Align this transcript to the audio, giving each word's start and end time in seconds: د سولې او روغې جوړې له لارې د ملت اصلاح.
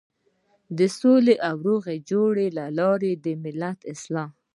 د 0.77 0.79
سولې 0.99 1.35
او 1.47 1.55
روغې 1.67 1.97
جوړې 2.09 2.47
له 2.57 2.65
لارې 2.79 3.11
د 3.23 3.25
ملت 3.43 3.79
اصلاح. 3.93 4.29